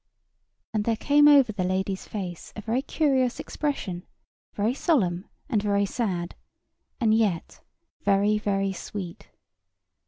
And 0.73 0.83
there 0.83 0.95
came 0.97 1.27
over 1.27 1.51
the 1.53 1.63
lady's 1.63 2.07
face 2.07 2.51
a 2.55 2.61
very 2.61 2.81
curious 2.81 3.39
expression—very 3.39 4.73
solemn, 4.73 5.25
and 5.47 5.61
very 5.61 5.85
sad; 5.85 6.33
and 6.99 7.13
yet 7.13 7.61
very, 8.03 8.39
very 8.39 8.73
sweet. 8.73 9.29